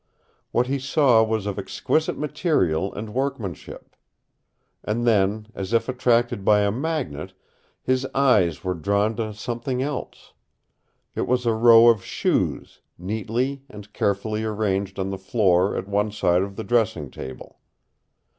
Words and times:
What 0.51 0.65
he 0.65 0.79
saw 0.79 1.21
was 1.21 1.45
of 1.45 1.59
exquisite 1.59 2.17
material 2.17 2.91
and 2.91 3.13
workmanship. 3.13 3.95
And 4.83 5.05
then, 5.05 5.49
as 5.53 5.73
if 5.73 5.87
attracted 5.87 6.43
by 6.43 6.61
a 6.61 6.71
magnet, 6.71 7.33
his 7.83 8.07
eyes 8.15 8.63
were 8.63 8.73
drawn 8.73 9.15
to 9.17 9.31
something 9.35 9.83
else. 9.83 10.33
It 11.13 11.27
was 11.27 11.45
a 11.45 11.53
row 11.53 11.87
of 11.87 12.03
shoes 12.03 12.81
neatly 12.97 13.61
and 13.69 13.93
carefully 13.93 14.43
arranged 14.43 14.97
on 14.97 15.11
the 15.11 15.19
floor 15.19 15.77
at 15.77 15.87
one 15.87 16.11
side 16.11 16.41
of 16.41 16.55
the 16.55 16.63
dressing 16.63 17.11
table. 17.11 17.59